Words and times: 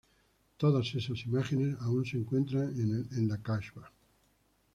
Todas 0.57 0.95
esas 0.95 1.25
imágenes 1.27 1.77
aún 1.79 2.03
se 2.07 2.17
encuentran 2.17 2.71
en 2.73 3.29
el 3.29 3.41
Casbah. 3.43 3.91